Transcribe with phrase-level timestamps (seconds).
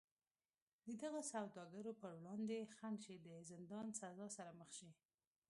[0.87, 4.89] د دغو سوداګرو پر وړاندې خنډ شي د زندان سزا سره مخ شي.